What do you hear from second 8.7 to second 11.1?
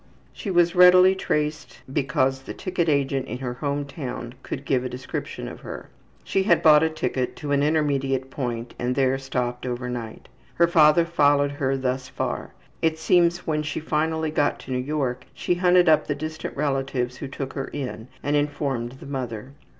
and there stopped over night. Her father